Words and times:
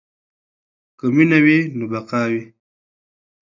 که 0.97 1.05
مینه 1.15 1.39
وي 1.45 1.59
نو 1.77 1.85
بقا 1.91 2.21
وي. 2.31 2.43